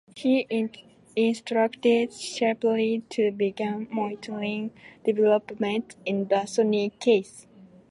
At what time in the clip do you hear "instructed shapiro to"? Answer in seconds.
1.15-3.31